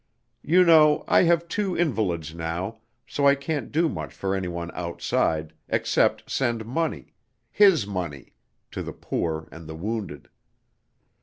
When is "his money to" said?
7.51-8.81